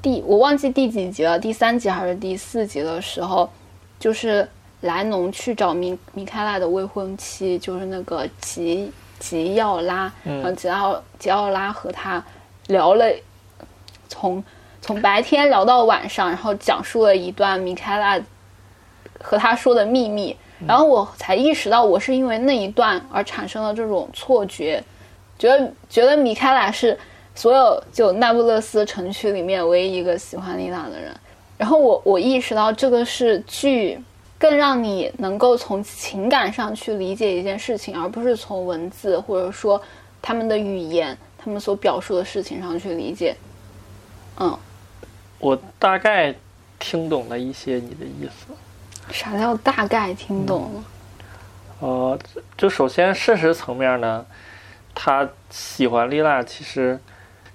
[0.00, 3.50] 第我忘记第几集了，第三集还是第四集的时候，
[3.98, 4.48] 就是
[4.82, 12.24] 莱农去找米米开拉的未婚妻，就是那个吉吉奥拉，然后吉奥吉奥拉和他
[12.68, 13.04] 聊了
[14.08, 14.40] 从
[14.80, 18.20] 从白天聊到晚上，然后讲述了一段米开拉
[19.20, 20.36] 和他说的秘密。
[20.66, 24.82] 然后我才意识到，我是因为那一段而产生了这种错觉，
[25.38, 26.98] 觉得觉得米开朗是
[27.34, 31.14] 所有就那不勒斯城区里面唯一一个喜欢丽娜的人。
[31.56, 34.00] 然后我我意识到，这个是剧
[34.38, 39.80] 更让你能够从情感上去理解一件事情，而不是从文字或者说
[40.20, 43.36] 他们的语言、他们所表述的事情上去理解。
[44.38, 44.56] 嗯，
[45.38, 46.34] 我大概
[46.78, 48.52] 听懂了一些你的意思。
[49.10, 50.84] 啥叫大概听懂了？
[51.80, 52.18] 呃，
[52.56, 54.26] 就首先事实层面呢，
[54.94, 56.98] 他喜欢丽娜，其实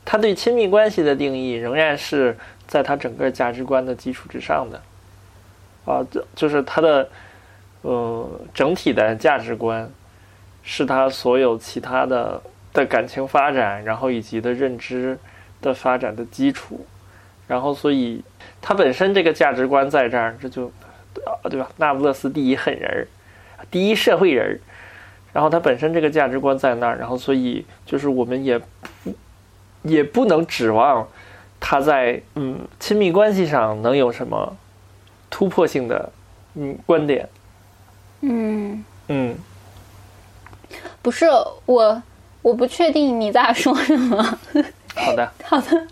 [0.06, 4.82] 他对亲密关系的定义仍然是在他整个价值观的基础之上的。
[5.86, 7.10] 啊，就就是他的
[7.82, 9.89] 呃整体的价值观，
[10.63, 15.20] 是他所有其他的的感情发展，然后以及的认知
[15.62, 16.86] 的发展的基础。
[17.46, 18.24] 然后，所以
[18.62, 20.72] 他本身这个价值观在这儿，这就。
[21.26, 21.69] 啊，对吧？
[21.78, 23.08] 那不勒斯第一狠人儿，
[23.69, 24.60] 第一社会人儿，
[25.34, 28.60] 然后他本身这个价值观在那儿，然后所以就是我们也
[29.84, 31.08] 也不能指望
[31.60, 34.56] 他在嗯亲密关系上能有什么
[35.30, 36.12] 突破性的
[36.56, 37.30] 嗯观点。
[38.21, 39.36] 嗯嗯，
[41.02, 41.26] 不是
[41.65, 42.02] 我，
[42.41, 44.39] 我不确定你在说什么。
[44.95, 45.88] 好的， 好的。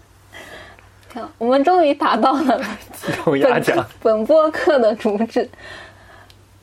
[1.37, 2.61] 我们终于达到了
[3.25, 3.63] 本
[4.01, 5.47] 本播客的主旨。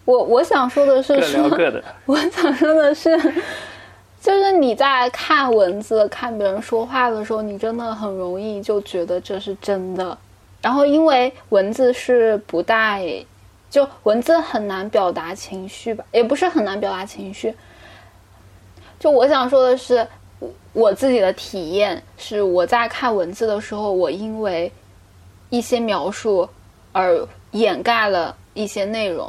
[0.04, 1.50] 我我想说的是说，
[2.06, 3.18] 我想说的是，
[4.20, 10.16] 就是你在看文字、看别人说话的时候，你真的很容易就觉得这是真的。
[10.62, 13.04] 然后，因为文字是不带，
[13.68, 17.54] 就文字很难表达情绪吧，也不是很难表达情绪。
[18.98, 20.06] 就我想说的是。
[20.78, 24.70] 我自己的体验是，我在看文字的时候，我因为
[25.50, 26.48] 一些描述
[26.92, 29.28] 而掩盖了一些内容。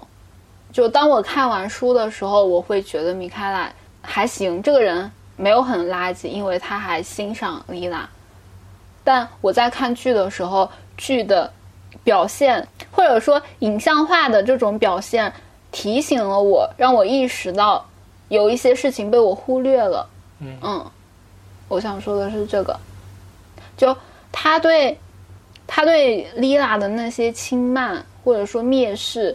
[0.72, 3.68] 就当我看完书的时候，我会觉得米开朗
[4.00, 8.08] 还行，这个人没有很垃圾，因为他还欣赏丽娜。
[9.04, 11.52] 但我在看剧的时候，剧的
[12.04, 15.34] 表现，或者说影像化的这种表现，
[15.72, 17.84] 提醒了我，让我意识到
[18.28, 20.08] 有一些事情被我忽略了。
[20.42, 20.86] 嗯
[21.70, 22.78] 我想说的是这个，
[23.78, 23.96] 就
[24.32, 24.98] 他对
[25.66, 29.34] 他对莉拉的那些轻慢，或者说蔑视，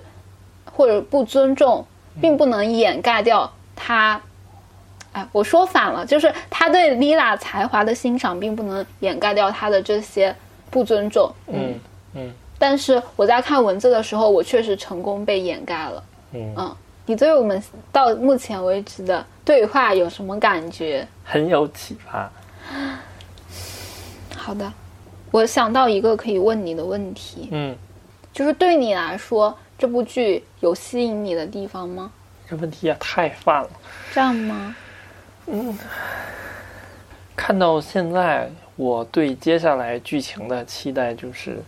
[0.71, 1.83] 或者不尊重，
[2.21, 4.21] 并不能掩盖掉他。
[5.13, 10.35] 哎，我说反了，就是他对莉拉才华的欣赏，并不能掩盖掉他的这些
[10.71, 11.33] 不尊重。
[11.47, 11.79] 嗯
[12.15, 16.03] 嗯但是我在看文字的时候，我确实成功被掩盖了。
[16.33, 17.63] 嗯，嗯，你对我们
[17.93, 21.07] 到目前为止的对话有什么感觉？
[21.25, 22.31] 很有启发。
[24.37, 24.73] 好的，
[25.31, 27.77] 我想到一个可以问你的问题，嗯，
[28.33, 32.11] 就是对你来说，这部剧有吸引你的地方吗？
[32.49, 33.71] 这问题也太泛了。
[34.13, 34.77] 这样吗？
[35.47, 35.79] 嗯
[37.37, 41.59] 看到现在，我对接下来剧情的期待就是，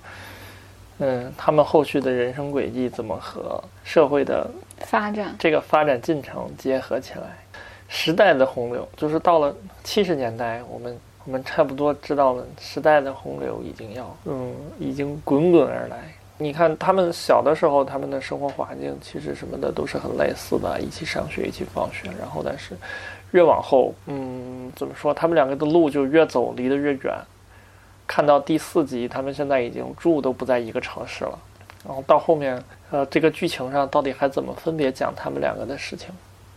[0.99, 7.37] 嗯，他们后续的人生轨迹怎么和社会的发展，这个发展进程结合起来。
[7.89, 15.99] 时代的洪流，就是到了七十年代，我们我们差不多知道了，时代的洪流已经要，嗯，已经滚滚而来。
[16.39, 22.11] 你看他们小的时候，他们的生活环境其实什么的都是很类似的，一起上学，一起放学。
[22.19, 22.77] 然后，但是
[23.31, 25.15] 越往后，嗯，怎么说？
[25.15, 27.15] 他们两个的路就越走离得越远。
[28.07, 31.39] 看到第四集，他们现在已经住都不在一个城市了。
[31.87, 36.11] 然后到后面，呃，这个剧情上到底还怎么分别讲他们两个的事情？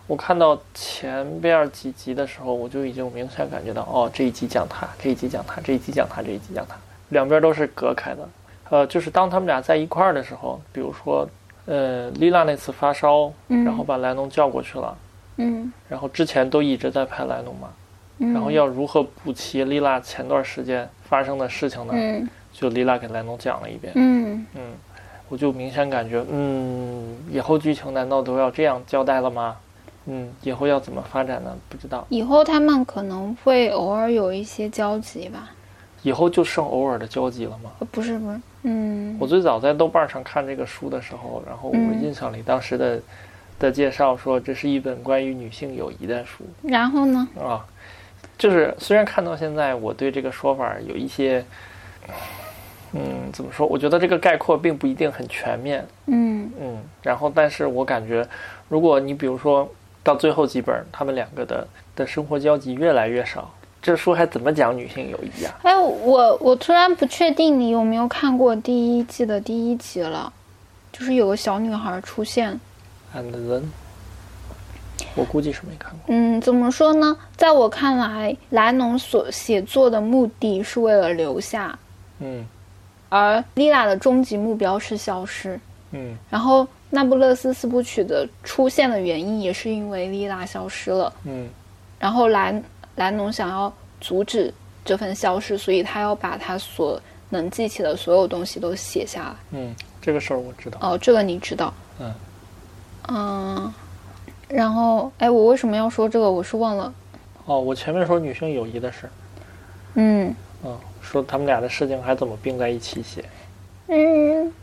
[0.06, 6.76] 我看到前边几集的时候，我就已经明显感觉到，哦，这一集讲他，这一集讲他，这一集讲他，这一集讲他，
[7.10, 8.30] 两边都是隔开的。
[8.70, 11.28] 呃，就是当他们俩在一块儿的时候，比如说，
[11.66, 14.98] 呃，丽娜那次发烧，嗯然后把莱农叫过去了，
[15.38, 17.70] 嗯然后之前都一直在拍莱农嘛，
[18.20, 21.94] 嗯，然后要如何补齐丽娜前段时间发生的事情呢？
[21.96, 24.62] 嗯就丽娜给莱农讲了一遍，嗯嗯，
[25.30, 29.56] 我就明显感觉，嗯，以后剧情难道都要这样交代了吗？
[30.06, 31.56] 嗯，以后要怎么发展呢？
[31.70, 35.52] 不知道，以后他们可能会偶尔有一些交集吧？
[36.02, 37.72] 以后就剩偶尔的交集了吗？
[37.80, 43.00] 呃不是不是，嗯我最早在豆瓣上看这个书的时候，然后我嗯印象里当时的、
[43.60, 47.28] 的介绍说，这是一本关于女性友谊的书然后呢？
[47.40, 47.66] 啊。
[48.38, 51.44] 就是虽然看到现在，我对这个说法有一些，
[52.94, 53.68] 嗯，怎么说？
[53.68, 56.78] 我觉得这个概括并不一定很全面，嗯嗯。
[57.04, 58.28] 然后，但是我感觉，
[58.68, 59.70] 如果你比如说
[60.04, 65.60] 到最后几本，他们两个的的生活交集越来越少，这书还怎么讲女性友谊啊？
[65.64, 70.32] 哎，我我突然不确定你有没有看过第一季的第一集了，
[70.92, 72.60] 就是有个小女孩出现。
[73.16, 73.64] And then，
[75.16, 76.02] 我估计是没看过。
[76.08, 77.16] 嗯，怎么说呢？
[77.38, 81.78] 在我看来，莱农所写作的目的是为了留下，
[82.20, 82.46] 嗯
[83.10, 85.60] 而莉拉的终极目标是消失。
[85.92, 91.50] 嗯然后，那不勒斯四部曲的出现的原因也是因为莉拉消失了，嗯
[92.00, 92.62] 然后莱
[92.96, 94.54] 莱农想要阻止
[94.86, 99.36] 这份消失，所以他要把他所能记起的所有东西都写下来。
[99.52, 100.78] 嗯，这个事儿我知道。
[100.82, 101.74] 哦，这个你知道。
[102.00, 102.14] 嗯
[103.08, 103.74] 嗯，
[104.48, 106.30] 然后，哎，我为什么要说这个？
[106.32, 106.94] 我是忘了。
[107.46, 109.10] 哦，我前面说女性友谊的事，
[109.96, 110.78] 嗯嗯，
[111.10, 113.24] 说他们俩的事情还怎么并在一起写？
[113.88, 114.54] 嗯，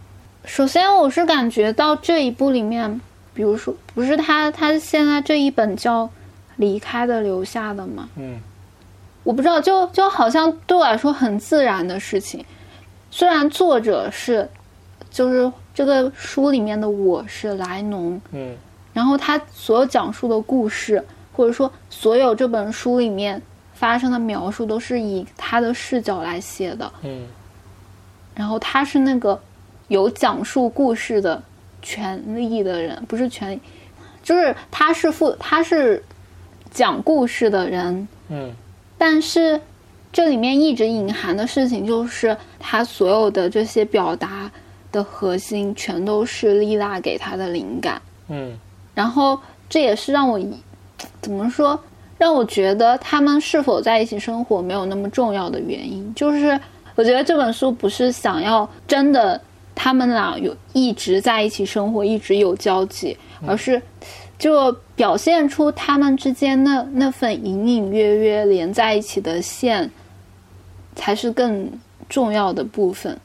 [0.44, 3.00] 首先我是感觉到这一部里面，
[3.34, 6.04] 比如说，不是他他现在这一本叫
[6.56, 8.08] 《离开的留下的》吗？
[8.16, 8.38] 嗯
[9.24, 12.44] 我不知道，就就好像对我来说很自然的事情。
[13.10, 14.48] 虽然作者是，
[15.10, 18.54] 就是这个书里面的我是莱农，嗯
[18.92, 23.42] 然后他所有讲述的故事，或者说所有这本书里面
[23.76, 26.90] 发生的描述，都是以他的视角来写的。
[27.04, 27.26] 嗯
[28.34, 29.40] 然后他是那个
[29.88, 31.42] 有讲述故事的
[31.80, 33.60] 权利的人，不是权利，
[34.22, 36.02] 就是他是负他是
[36.70, 38.52] 讲故事的人，嗯
[38.98, 39.58] 但是
[40.12, 44.50] 这里面一直隐含的事情就是他所有的这些表达
[44.92, 48.00] 的核心全都是丽娜给他的灵感。
[48.28, 48.58] 嗯
[48.94, 49.38] 然后
[49.68, 50.38] 这也是让我
[51.22, 51.78] 怎么说，
[52.18, 56.58] 让我觉得他们是否在一起生活没有那么重要的原因，就是
[56.94, 59.40] 我觉得这本书不是想要真的
[59.74, 63.80] 他们俩有一直在一起生活，一直有交集，而是
[64.38, 69.90] 就表现出他们之间那那份隐隐约约连在一起的线，
[70.94, 71.70] 才是更
[72.08, 73.18] 重要的部分，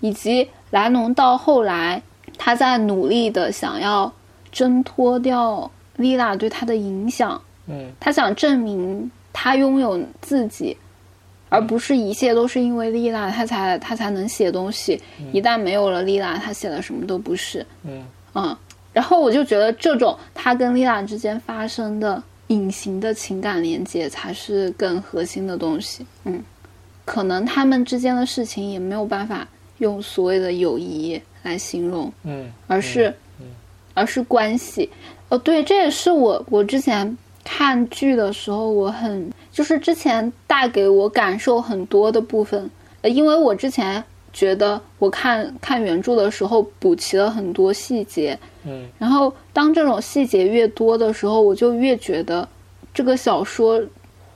[0.00, 2.00] 以及莱农到后来
[2.36, 4.12] 他在努力的想要
[4.52, 7.92] 挣脱掉丽娜对他的影响，嗯。
[8.00, 10.76] 他想证明他拥有自己，
[11.48, 15.00] 而不是一切都是因为丽娜他才他才能写东西。
[15.32, 17.64] 一旦没有了丽娜，他写的什么都不是。
[17.84, 18.04] 嗯。
[18.34, 18.56] 嗯，
[18.92, 26.06] 然后我就觉得这种他跟丽娜之间发生的隐形的情感连接才是更核心的东西。
[26.24, 26.42] 嗯，
[27.04, 29.46] 可能他们之间的事情也没有办法
[29.78, 32.52] 用所谓的友谊来形容，嗯。
[32.66, 33.12] 而是
[33.94, 34.88] 而是关系。
[35.30, 42.70] 哦，对，这也是我我之前看剧的时候，我很就是之前带给我感受很多的部分，
[43.02, 52.46] 呃，因为我之前觉得我看看原著的时候补齐了很多细节，嗯然后当这种细节越多的时候，我就越觉得
[52.92, 53.82] 这个小说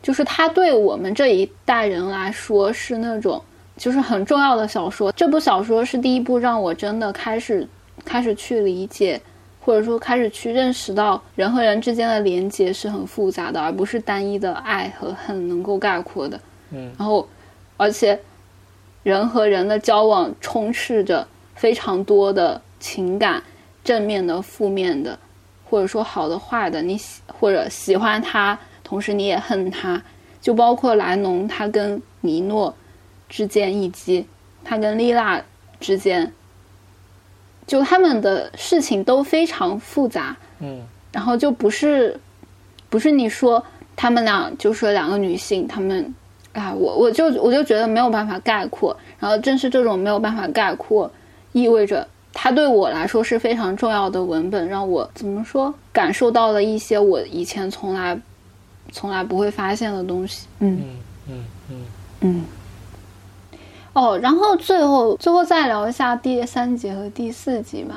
[0.02, 3.40] 就是它对我们这一代人来说是那种
[3.76, 5.12] 就是很重要的小说。
[5.12, 7.66] 这部小说是第一部让我真的开始
[8.04, 9.20] 开始去理解，
[9.64, 16.40] 或者说开始去认识到人和人之间的连接是很复杂的，而不是单一的爱和恨能够概括的。
[16.72, 17.28] 嗯然后，
[17.76, 18.18] 而且
[19.04, 23.40] 人和人的交往充斥着非常多的情感，
[23.84, 25.16] 正面的、负面的，
[25.64, 26.82] 或者说好的、坏的。
[26.82, 30.02] 你喜或者喜欢他，同时你也恨他，
[30.40, 32.74] 就包括莱农他跟尼诺
[33.28, 34.26] 之间，以及
[34.64, 35.40] 他跟丽娜
[35.78, 36.32] 之间，
[37.66, 40.36] 就他们的事情都非常复杂。
[40.60, 40.80] 嗯
[41.12, 42.18] 然后就不是，
[42.88, 43.62] 不是你说
[43.94, 46.14] 他们俩就是两个女性，他们
[46.54, 51.10] 啊，我我就我就觉得没有办法概括，然后正是这种没有办法概括，
[51.52, 58.18] 意味着它对我来说是非常重要的文本，让我怎么说感受到了一些我以前从来
[58.90, 60.46] 从来不会发现的东西。
[60.60, 60.96] 嗯嗯
[61.28, 61.84] 嗯嗯
[62.20, 62.44] 嗯。
[63.94, 67.94] 哦，然后最后最后再聊一下第三集和第四集吧。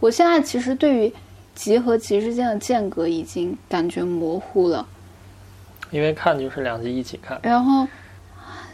[0.00, 1.12] 我现在其实对于
[1.54, 4.86] 集和集之间的间隔已经感觉模糊了。
[5.90, 7.40] 因为看就是两集一起看。
[7.42, 7.88] 然后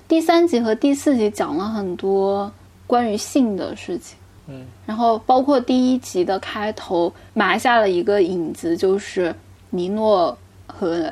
[0.09, 2.51] 第三集和第四集讲了很多
[2.89, 4.19] 关于性的事情，
[4.49, 9.33] 嗯然后包括第一集的开头埋下了一个影子，就是
[9.71, 11.11] 尼诺和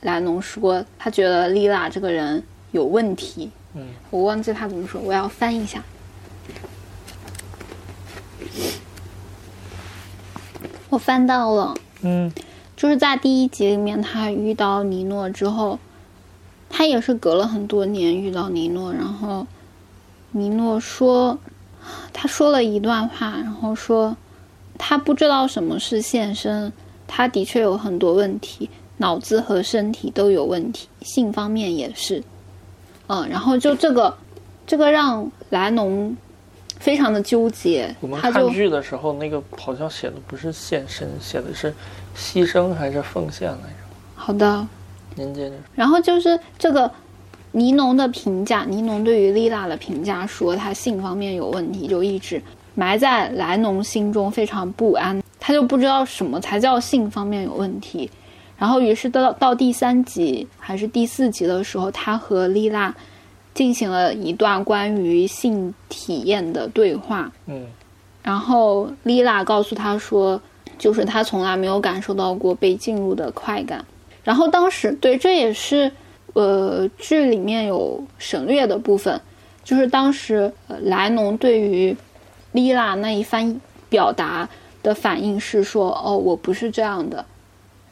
[0.00, 2.42] 莱农说他觉得丽拉这个人
[2.72, 3.88] 有问题，嗯。
[4.10, 5.82] 我忘记他怎么说，我要翻一下。
[10.88, 12.32] 我翻到了，嗯。
[12.76, 15.80] 就是在第一集里面，他遇到尼诺之后，
[16.70, 19.44] 他也是隔了很多年遇到尼诺，然后
[20.30, 21.36] 尼诺说，
[22.12, 24.16] 他说了一段话，然后说
[24.78, 26.72] 他不知道什么是献身，
[27.08, 32.22] 他的确有很多问题，脑子和身体都有问题，性方面也是，
[33.08, 34.16] 嗯，然后就这个
[34.66, 36.16] 这个让莱农
[36.78, 41.74] 非常的纠结我们，看剧的时候，那个好像写的不是献身，写的是
[42.16, 43.64] 牺牲还是奉献来着？
[44.14, 44.66] 好的。
[45.14, 45.56] 您接着。
[45.74, 46.88] 然后就是这个
[47.50, 52.40] 尼农的评价，尼农对于丽娜的评价说她性方面有问题，就一直
[52.74, 58.08] 埋在莱农心中非常不安，他就不知道什么才叫性方面有问题。
[58.58, 62.94] 然后于是到到第三集还是第四集的时候，他和丽拉
[63.54, 67.30] 进行了一段关于性体验的对话。
[67.46, 67.66] 嗯
[68.20, 70.38] 然后丽拉告诉他说，
[70.76, 73.82] 就是他从来没有感受到过被进入的快感。
[74.22, 75.90] 然后当时对，这也是
[76.34, 79.18] 呃剧里面有省略的部分，
[79.64, 81.96] 就是当时呃莱农对于
[82.52, 84.46] 丽拉那一番表达
[84.82, 87.24] 的反应是说，哦，我不是这样的。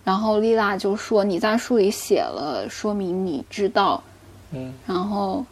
[0.07, 4.01] 然后丽娜就说你在书里写了，说明你知道。
[4.53, 5.45] 嗯然后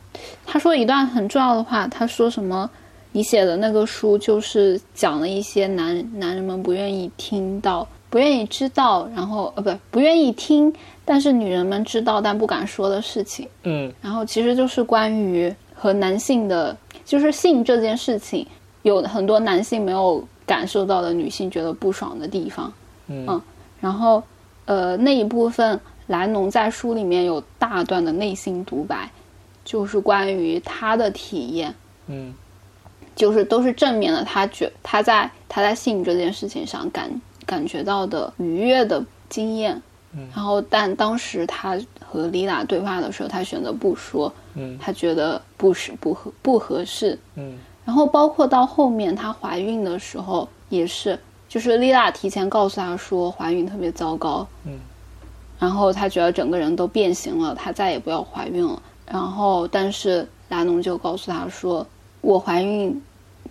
[0.46, 2.70] 他说一段很重要的话，他说什么？
[3.10, 10.72] 你写的那个书就是讲了一些男男人们不愿意听到、不愿意知道，然后呃不不愿意听，
[11.04, 13.48] 但是女人们知道但不敢说的事情。
[13.64, 18.46] 嗯然后其实就是关于和男性的，就是性这件事情，
[18.82, 22.72] 有很多男性没有感受到的，女性觉得不爽的地方。
[23.08, 23.42] 嗯嗯
[23.80, 24.22] 然后，
[24.66, 29.10] 呃，那一部分莱农在书里面有大段的内心独白，
[29.64, 31.74] 就是关于他的体验，
[32.06, 32.34] 嗯
[33.14, 34.24] 就是都是正面的。
[34.24, 37.10] 他觉他在他在性这件事情上感
[37.46, 39.80] 感觉到的愉悦的经验。
[40.16, 47.18] 嗯然后，但当时他和丽娜对话的时候，他选择不说，嗯他觉得不是不合不合适。
[47.34, 51.18] 嗯然后包括到后面她怀孕的时候也是，
[51.54, 54.76] 就是丽娜提前告诉他说怀孕特别糟糕，嗯，
[55.56, 58.82] 然后他觉得整个人都变形了，他再也不要怀孕了。
[59.06, 61.86] 然后但是拉农就告诉他说，
[62.22, 63.00] 我怀孕，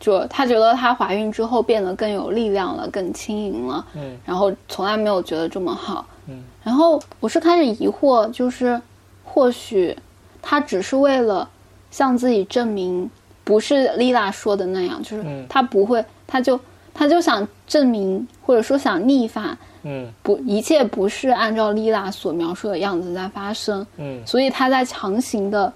[0.01, 6.05] 就她觉得她怀孕之后变得更有力量了，更轻盈了，嗯然后从来没有觉得这么好。
[6.27, 8.81] 嗯然后我是开始疑惑，就是
[9.23, 9.97] 或许
[10.41, 11.49] 他只是为了
[11.89, 13.09] 向自己证明，
[13.45, 16.59] 不是丽娜说的那样，就是嗯他不会，他就
[16.93, 20.07] 他就想证明，或者说想逆反，嗯。
[20.21, 24.21] 不，一切不是按照丽娜所描述的样子在发生，嗯。
[24.27, 25.73] 所以他在强行的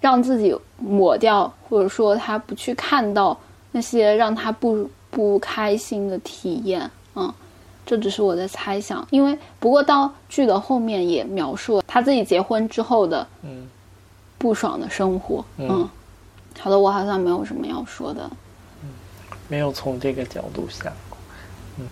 [0.00, 3.36] 让自己抹掉，或者说他不去看到
[3.72, 7.34] 那些让他不不开心的体验，嗯，
[7.84, 13.66] 这只是我的猜想，因为不过到剧的后面也描述了他自己结婚之后的嗯。
[14.38, 15.68] 不爽的生活，嗯。
[15.68, 15.90] 嗯，
[16.60, 18.30] 好的，我好像没有什么要说的，
[19.48, 20.92] 没有从这个角度想
[21.76, 21.86] 过。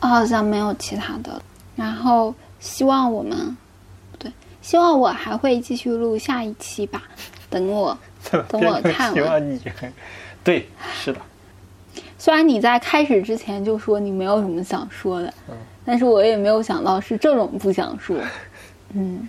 [0.00, 1.42] 我好像没有其他的了，
[1.76, 3.56] 然后希望我们
[4.12, 7.02] 不对，希望我还会继续录下一期吧，
[7.48, 7.96] 等我。
[8.48, 9.58] 等我看希望你
[10.44, 11.20] 对，是的，
[12.18, 15.56] 虽然你在开始之前就说你没有什么想说的，嗯
[15.86, 18.16] 但是我也没有想到是这种不想说。
[18.92, 19.26] 嗯，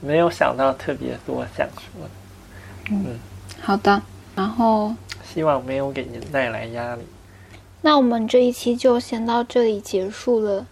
[0.00, 2.02] 没有想到特别多想说
[3.04, 3.18] 的，
[3.62, 4.02] 好的。
[4.34, 4.94] 然后，
[5.24, 7.02] 希望没有给您带来压力。
[7.82, 10.66] 那我们这一期就先到这里结束了。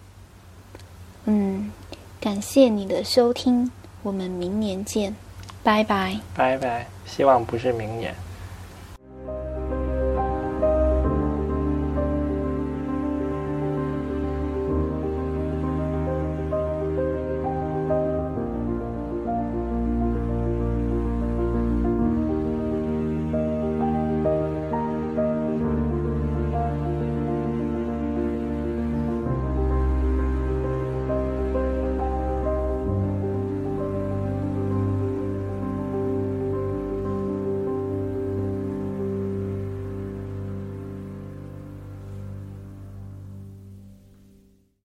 [1.25, 1.71] 嗯，
[2.19, 3.71] 感谢你的收听，
[4.03, 5.15] 我们明年见，
[5.63, 6.19] 拜拜。
[6.35, 8.15] 拜拜，希望不是明年。